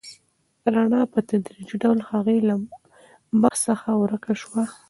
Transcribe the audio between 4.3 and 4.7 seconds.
شوه.